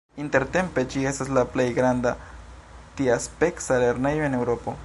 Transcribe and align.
Intertempe 0.21 0.83
ĝi 0.93 1.03
estas 1.11 1.29
la 1.39 1.43
plej 1.57 1.67
granda 1.81 2.15
tiaspeca 3.01 3.83
lernejo 3.85 4.31
en 4.31 4.41
Eŭropo. 4.45 4.77